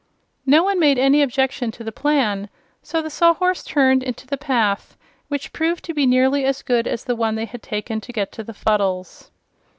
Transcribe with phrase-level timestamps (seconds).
[0.47, 2.49] No one made any objection to this plan,
[2.81, 7.03] so the Sawhorse turned into the path, which proved to be nearly as good as
[7.03, 9.29] the one they had taken to get to the Fuddles.